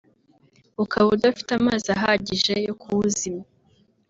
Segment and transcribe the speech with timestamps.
[0.83, 3.47] ukaba udafite amazi ahagije yo kuwuzimya